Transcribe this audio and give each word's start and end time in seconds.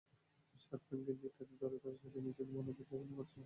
Shirt, 0.55 0.81
pant, 0.87 1.03
গেঞ্জি 1.07 1.25
ইত্যাদি 1.27 1.55
থরে 1.61 1.77
থরে 1.83 1.97
সাজিয়ে 2.01 2.23
নিশ্চিন্ত 2.25 2.49
মনে 2.55 2.71
বেচাকেনা 2.77 3.13
করছেন 3.17 3.19
হকাররা। 3.19 3.39